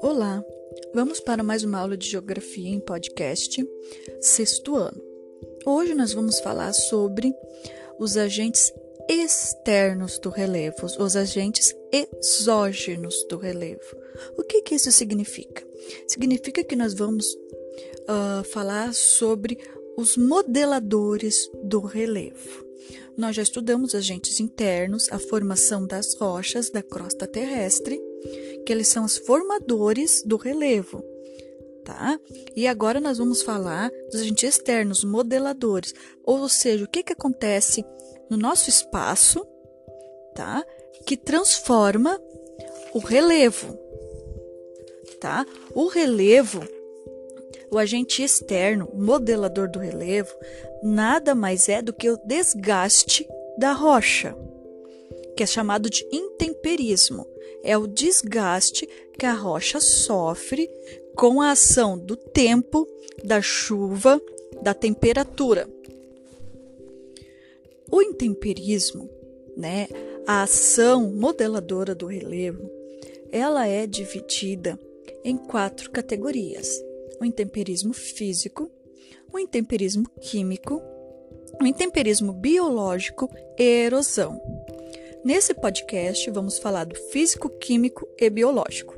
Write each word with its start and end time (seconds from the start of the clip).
Olá, 0.00 0.42
vamos 0.94 1.20
para 1.20 1.42
mais 1.42 1.62
uma 1.62 1.78
aula 1.78 1.96
de 1.96 2.08
Geografia 2.08 2.68
em 2.68 2.80
podcast, 2.80 3.62
sexto 4.20 4.76
ano. 4.76 5.02
Hoje 5.66 5.94
nós 5.94 6.12
vamos 6.12 6.40
falar 6.40 6.72
sobre 6.72 7.34
os 7.98 8.16
agentes 8.16 8.72
externos 9.08 10.18
do 10.18 10.30
relevo, 10.30 10.86
os 10.98 11.16
agentes 11.16 11.74
exógenos 11.92 13.26
do 13.28 13.36
relevo. 13.36 13.96
O 14.36 14.42
que, 14.42 14.62
que 14.62 14.74
isso 14.76 14.90
significa? 14.90 15.66
Significa 16.06 16.64
que 16.64 16.76
nós 16.76 16.94
vamos 16.94 17.26
uh, 17.34 18.44
falar 18.44 18.94
sobre 18.94 19.58
os 19.96 20.16
modeladores 20.16 21.50
do 21.64 21.80
relevo. 21.80 22.67
Nós 23.18 23.34
já 23.34 23.42
estudamos 23.42 23.96
agentes 23.96 24.38
internos, 24.38 25.10
a 25.10 25.18
formação 25.18 25.84
das 25.84 26.14
rochas 26.14 26.70
da 26.70 26.84
crosta 26.84 27.26
terrestre, 27.26 28.00
que 28.64 28.72
eles 28.72 28.86
são 28.86 29.04
os 29.04 29.18
formadores 29.18 30.22
do 30.24 30.36
relevo, 30.36 31.02
tá? 31.84 32.16
E 32.54 32.68
agora 32.68 33.00
nós 33.00 33.18
vamos 33.18 33.42
falar 33.42 33.90
dos 34.12 34.20
agentes 34.20 34.44
externos, 34.44 35.02
modeladores, 35.02 35.92
ou 36.22 36.48
seja, 36.48 36.84
o 36.84 36.88
que 36.88 37.02
que 37.02 37.12
acontece 37.12 37.84
no 38.30 38.36
nosso 38.36 38.70
espaço, 38.70 39.44
tá? 40.36 40.64
Que 41.04 41.16
transforma 41.16 42.22
o 42.94 43.00
relevo, 43.00 43.76
tá? 45.20 45.44
O 45.74 45.88
relevo 45.88 46.62
o 47.70 47.78
agente 47.78 48.22
externo, 48.22 48.88
modelador 48.94 49.70
do 49.70 49.78
relevo, 49.78 50.34
nada 50.82 51.34
mais 51.34 51.68
é 51.68 51.82
do 51.82 51.92
que 51.92 52.10
o 52.10 52.18
desgaste 52.24 53.28
da 53.58 53.72
rocha, 53.72 54.36
que 55.36 55.42
é 55.42 55.46
chamado 55.46 55.90
de 55.90 56.06
intemperismo. 56.12 57.26
É 57.62 57.76
o 57.76 57.86
desgaste 57.86 58.88
que 59.18 59.26
a 59.26 59.32
rocha 59.32 59.80
sofre 59.80 60.70
com 61.16 61.42
a 61.42 61.50
ação 61.50 61.98
do 61.98 62.16
tempo, 62.16 62.86
da 63.24 63.42
chuva, 63.42 64.20
da 64.62 64.72
temperatura. 64.72 65.68
O 67.90 68.00
intemperismo, 68.00 69.10
né, 69.56 69.88
a 70.26 70.42
ação 70.42 71.10
modeladora 71.10 71.94
do 71.94 72.06
relevo, 72.06 72.70
ela 73.32 73.66
é 73.66 73.86
dividida 73.86 74.78
em 75.24 75.36
quatro 75.36 75.90
categorias: 75.90 76.82
o 77.20 77.24
intemperismo 77.24 77.92
físico, 77.92 78.70
o 79.32 79.38
intemperismo 79.38 80.08
químico, 80.20 80.82
o 81.60 81.66
intemperismo 81.66 82.32
biológico 82.32 83.30
e 83.58 83.62
erosão. 83.62 84.40
Nesse 85.24 85.52
podcast, 85.52 86.30
vamos 86.30 86.58
falar 86.58 86.84
do 86.84 86.94
físico, 86.94 87.48
químico 87.48 88.08
e 88.16 88.30
biológico. 88.30 88.96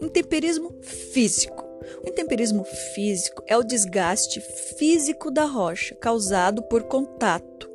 Intemperismo 0.00 0.78
físico. 0.82 1.64
O 2.04 2.08
intemperismo 2.08 2.64
físico 2.94 3.42
é 3.46 3.56
o 3.56 3.62
desgaste 3.62 4.40
físico 4.78 5.30
da 5.30 5.44
rocha 5.44 5.94
causado 5.94 6.62
por 6.64 6.82
contato, 6.82 7.70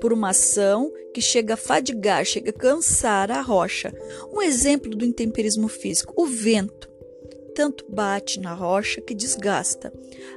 por 0.00 0.12
uma 0.12 0.30
ação 0.30 0.92
que 1.12 1.20
chega 1.20 1.54
a 1.54 1.56
fadigar, 1.56 2.24
chega 2.24 2.50
a 2.50 2.54
cansar 2.54 3.30
a 3.30 3.40
rocha. 3.40 3.92
Um 4.32 4.40
exemplo 4.40 4.90
do 4.90 5.04
intemperismo 5.04 5.68
físico: 5.68 6.14
o 6.16 6.26
vento 6.26 6.93
tanto 7.54 7.84
bate 7.88 8.40
na 8.40 8.52
rocha 8.52 9.00
que 9.00 9.14
desgasta. 9.14 9.92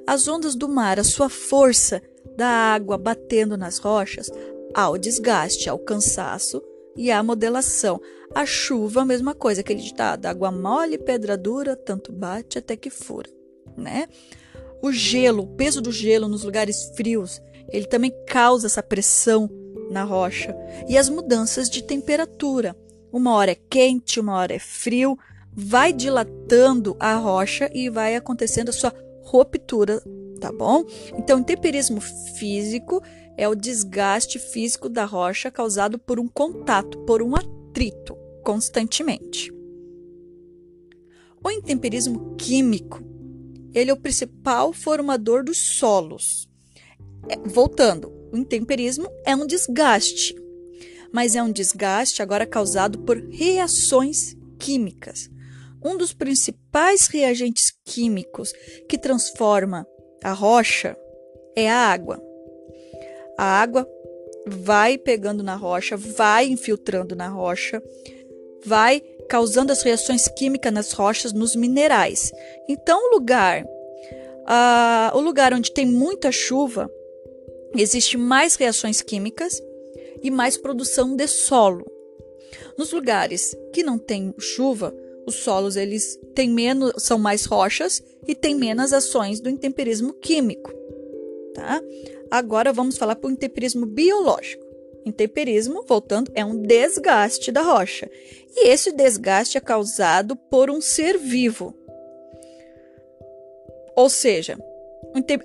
As 0.05 0.27
ondas 0.27 0.55
do 0.55 0.69
mar, 0.69 0.99
a 0.99 1.03
sua 1.03 1.29
força 1.29 2.01
da 2.37 2.47
água 2.47 2.97
batendo 2.97 3.57
nas 3.57 3.79
rochas, 3.79 4.31
ao 4.73 4.97
desgaste, 4.97 5.69
ao 5.69 5.79
cansaço 5.79 6.61
e 6.95 7.11
à 7.11 7.21
modelação. 7.23 7.99
A 8.33 8.45
chuva, 8.45 9.01
a 9.01 9.05
mesma 9.05 9.33
coisa, 9.33 9.61
aquele 9.61 9.81
ditado: 9.81 10.25
água 10.25 10.51
mole, 10.51 10.97
pedra 10.97 11.35
dura, 11.35 11.75
tanto 11.75 12.11
bate 12.11 12.59
até 12.59 12.75
que 12.75 12.89
fura, 12.89 13.29
né? 13.75 14.07
O 14.81 14.91
gelo, 14.91 15.43
o 15.43 15.55
peso 15.55 15.81
do 15.81 15.91
gelo 15.91 16.27
nos 16.27 16.43
lugares 16.43 16.91
frios, 16.95 17.41
ele 17.69 17.87
também 17.87 18.13
causa 18.27 18.67
essa 18.67 18.83
pressão 18.83 19.49
na 19.89 20.03
rocha. 20.03 20.55
E 20.87 20.97
as 20.97 21.09
mudanças 21.09 21.69
de 21.69 21.83
temperatura. 21.83 22.75
Uma 23.11 23.33
hora 23.33 23.51
é 23.51 23.57
quente, 23.69 24.19
uma 24.19 24.35
hora 24.35 24.53
é 24.53 24.59
frio, 24.59 25.17
vai 25.59 25.91
dilatando 25.91 26.95
a 26.99 27.15
rocha 27.15 27.67
e 27.73 27.89
vai 27.89 28.15
acontecendo 28.15 28.69
a 28.69 28.73
sua 28.73 28.93
ruptura, 29.23 29.99
tá 30.39 30.51
bom? 30.51 30.85
Então, 31.17 31.41
temperismo 31.41 31.99
físico 31.99 33.01
é 33.35 33.49
o 33.49 33.55
desgaste 33.55 34.37
físico 34.37 34.87
da 34.87 35.03
rocha 35.03 35.49
causado 35.49 35.97
por 35.97 36.19
um 36.19 36.27
contato, 36.27 36.99
por 36.99 37.23
um 37.23 37.35
atrito 37.35 38.15
constantemente. 38.43 39.51
O 41.43 41.49
intemperismo 41.49 42.35
químico, 42.35 43.01
ele 43.73 43.89
é 43.89 43.93
o 43.93 43.99
principal 43.99 44.71
formador 44.71 45.43
dos 45.43 45.57
solos. 45.57 46.47
É, 47.27 47.35
voltando, 47.49 48.13
o 48.31 48.37
intemperismo 48.37 49.09
é 49.25 49.35
um 49.35 49.47
desgaste, 49.47 50.35
mas 51.11 51.35
é 51.35 51.41
um 51.41 51.51
desgaste 51.51 52.21
agora 52.21 52.45
causado 52.45 52.99
por 52.99 53.17
reações 53.17 54.37
químicas 54.59 55.31
um 55.83 55.97
dos 55.97 56.13
principais 56.13 57.07
reagentes 57.07 57.73
químicos 57.85 58.53
que 58.87 58.97
transforma 58.97 59.87
a 60.23 60.33
rocha 60.33 60.97
é 61.55 61.69
a 61.69 61.77
água. 61.77 62.21
A 63.37 63.61
água 63.61 63.87
vai 64.47 64.97
pegando 64.97 65.43
na 65.43 65.55
rocha, 65.55 65.97
vai 65.97 66.47
infiltrando 66.47 67.15
na 67.15 67.27
rocha, 67.27 67.81
vai 68.65 69.01
causando 69.29 69.71
as 69.71 69.83
reações 69.83 70.27
químicas 70.27 70.71
nas 70.71 70.91
rochas, 70.91 71.33
nos 71.33 71.55
minerais. 71.55 72.31
Então, 72.67 73.09
o 73.09 73.15
lugar, 73.15 73.63
uh, 73.63 75.17
o 75.17 75.19
lugar 75.19 75.53
onde 75.53 75.71
tem 75.71 75.85
muita 75.85 76.31
chuva, 76.31 76.89
existe 77.75 78.17
mais 78.17 78.55
reações 78.55 79.01
químicas 79.01 79.61
e 80.21 80.31
mais 80.31 80.57
produção 80.57 81.15
de 81.15 81.27
solo. 81.27 81.85
Nos 82.77 82.91
lugares 82.91 83.55
que 83.73 83.83
não 83.83 83.97
tem 83.97 84.33
chuva, 84.39 84.95
os 85.27 85.35
solos 85.35 85.75
eles 85.75 86.17
têm 86.33 86.49
menos, 86.49 86.93
são 87.03 87.19
mais 87.19 87.43
rochas 87.43 88.01
e 88.25 88.33
têm 88.33 88.55
menos 88.55 88.93
ações 88.93 89.41
do 89.41 89.49
intemperismo 89.49 90.13
químico, 90.13 90.71
tá? 91.53 91.81
Agora 92.31 92.71
vamos 92.71 92.97
falar 92.97 93.17
para 93.17 93.27
o 93.27 93.31
intemperismo 93.31 93.85
biológico. 93.85 94.65
Intemperismo, 95.05 95.83
voltando, 95.85 96.31
é 96.33 96.43
um 96.43 96.61
desgaste 96.61 97.51
da 97.51 97.61
rocha. 97.61 98.09
E 98.55 98.67
esse 98.67 98.91
desgaste 98.91 99.57
é 99.57 99.61
causado 99.61 100.35
por 100.35 100.69
um 100.69 100.81
ser 100.81 101.17
vivo. 101.17 101.73
Ou 103.95 104.09
seja, 104.09 104.57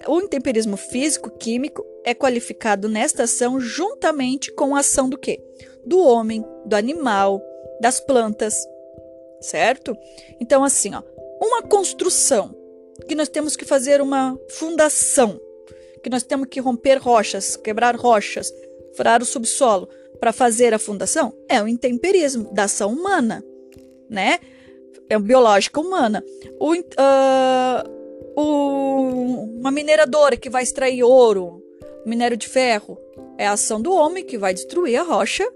o 0.08 0.20
intemperismo 0.20 0.76
físico 0.76 1.30
químico 1.30 1.84
é 2.04 2.14
qualificado 2.14 2.88
nesta 2.88 3.24
ação 3.24 3.60
juntamente 3.60 4.52
com 4.52 4.74
a 4.74 4.80
ação 4.80 5.08
do 5.08 5.18
quê? 5.18 5.40
Do 5.84 6.00
homem, 6.00 6.44
do 6.66 6.74
animal, 6.74 7.40
das 7.80 8.00
plantas, 8.00 8.54
certo? 9.42 9.96
Então, 10.40 10.64
assim, 10.64 10.94
ó, 10.94 11.02
uma 11.40 11.62
construção 11.62 12.54
que 13.08 13.14
nós 13.14 13.28
temos 13.28 13.56
que 13.56 13.64
fazer 13.64 14.00
uma 14.00 14.38
fundação, 14.48 15.40
que 16.02 16.10
nós 16.10 16.22
temos 16.22 16.48
que 16.48 16.60
romper 16.60 16.96
rochas, 16.96 17.56
quebrar 17.56 17.96
rochas, 17.96 18.52
furar 18.96 19.22
o 19.22 19.26
subsolo 19.26 19.88
para 20.20 20.32
fazer 20.32 20.72
a 20.72 20.78
fundação, 20.78 21.34
é 21.48 21.60
o 21.62 21.66
intemperismo 21.66 22.52
da 22.52 22.64
ação 22.64 22.92
humana, 22.92 23.44
né? 24.08 24.38
É 25.08 25.18
biológica 25.18 25.80
humana. 25.80 26.24
O, 26.60 26.72
uh, 26.74 26.80
o, 28.36 29.58
uma 29.58 29.70
mineradora 29.70 30.36
que 30.36 30.48
vai 30.48 30.62
extrair 30.62 31.02
ouro, 31.02 31.62
minério 32.06 32.36
de 32.36 32.48
ferro, 32.48 32.98
é 33.36 33.46
a 33.46 33.52
ação 33.52 33.80
do 33.80 33.92
homem 33.92 34.24
que 34.24 34.38
vai 34.38 34.54
destruir 34.54 34.96
a 34.96 35.02
rocha, 35.02 35.46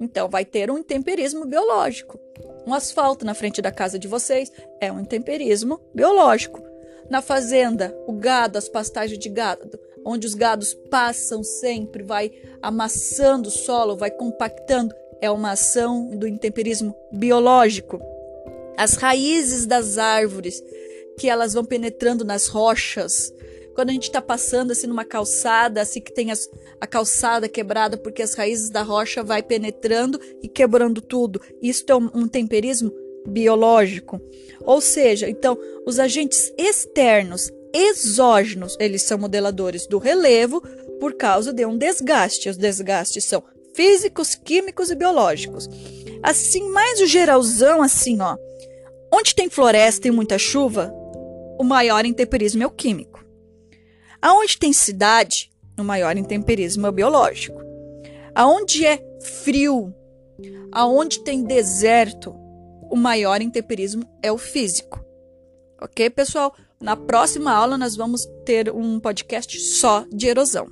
então 0.00 0.28
vai 0.28 0.44
ter 0.44 0.70
um 0.70 0.78
intemperismo 0.78 1.44
biológico. 1.44 2.18
Um 2.66 2.74
asfalto 2.74 3.24
na 3.24 3.32
frente 3.32 3.62
da 3.62 3.70
casa 3.70 3.96
de 3.96 4.08
vocês 4.08 4.50
é 4.80 4.90
um 4.90 4.98
intemperismo 4.98 5.80
biológico. 5.94 6.60
Na 7.08 7.22
fazenda, 7.22 7.96
o 8.08 8.12
gado, 8.12 8.58
as 8.58 8.68
pastagens 8.68 9.20
de 9.20 9.28
gado, 9.28 9.78
onde 10.04 10.26
os 10.26 10.34
gados 10.34 10.74
passam 10.90 11.44
sempre, 11.44 12.02
vai 12.02 12.32
amassando 12.60 13.48
o 13.48 13.52
solo, 13.52 13.96
vai 13.96 14.10
compactando, 14.10 14.92
é 15.20 15.30
uma 15.30 15.52
ação 15.52 16.08
do 16.08 16.26
intemperismo 16.26 16.92
biológico. 17.12 18.00
As 18.76 18.94
raízes 18.94 19.64
das 19.64 19.96
árvores, 19.96 20.60
que 21.20 21.28
elas 21.28 21.54
vão 21.54 21.64
penetrando 21.64 22.24
nas 22.24 22.48
rochas, 22.48 23.32
quando 23.76 23.90
a 23.90 23.92
gente 23.92 24.04
está 24.04 24.22
passando 24.22 24.70
assim 24.70 24.86
numa 24.86 25.04
calçada, 25.04 25.82
assim 25.82 26.00
que 26.00 26.12
tem 26.12 26.30
as, 26.30 26.48
a 26.80 26.86
calçada 26.86 27.46
quebrada 27.46 27.98
porque 27.98 28.22
as 28.22 28.34
raízes 28.34 28.70
da 28.70 28.82
rocha 28.82 29.22
vai 29.22 29.42
penetrando 29.42 30.18
e 30.42 30.48
quebrando 30.48 31.02
tudo. 31.02 31.38
Isso 31.60 31.84
é 31.88 31.94
um, 31.94 32.10
um 32.14 32.26
temperismo 32.26 32.90
biológico. 33.28 34.18
Ou 34.62 34.80
seja, 34.80 35.28
então, 35.28 35.58
os 35.86 35.98
agentes 35.98 36.50
externos, 36.56 37.52
exógenos, 37.74 38.76
eles 38.80 39.02
são 39.02 39.18
modeladores 39.18 39.86
do 39.86 39.98
relevo 39.98 40.62
por 40.98 41.12
causa 41.12 41.52
de 41.52 41.66
um 41.66 41.76
desgaste. 41.76 42.48
Os 42.48 42.56
desgastes 42.56 43.26
são 43.26 43.42
físicos, 43.74 44.34
químicos 44.34 44.90
e 44.90 44.94
biológicos. 44.94 45.68
Assim, 46.22 46.66
mais 46.70 46.98
o 47.02 47.06
geralzão, 47.06 47.82
assim, 47.82 48.22
ó. 48.22 48.38
Onde 49.12 49.34
tem 49.34 49.50
floresta 49.50 50.08
e 50.08 50.10
muita 50.10 50.38
chuva, 50.38 50.90
o 51.58 51.64
maior 51.64 52.06
intemperismo 52.06 52.62
é 52.62 52.66
o 52.66 52.70
químico. 52.70 53.15
Aonde 54.26 54.58
tem 54.58 54.72
cidade, 54.72 55.52
o 55.78 55.84
maior 55.84 56.16
intemperismo 56.16 56.84
é 56.84 56.88
o 56.88 56.92
biológico. 56.92 57.62
Aonde 58.34 58.84
é 58.84 59.00
frio, 59.20 59.94
aonde 60.72 61.20
tem 61.20 61.44
deserto, 61.44 62.34
o 62.90 62.96
maior 62.96 63.40
intemperismo 63.40 64.02
é 64.20 64.32
o 64.32 64.36
físico. 64.36 65.00
Ok, 65.80 66.10
pessoal? 66.10 66.52
Na 66.80 66.96
próxima 66.96 67.52
aula, 67.52 67.78
nós 67.78 67.94
vamos 67.94 68.26
ter 68.44 68.68
um 68.68 68.98
podcast 68.98 69.60
só 69.60 70.04
de 70.12 70.26
erosão. 70.26 70.66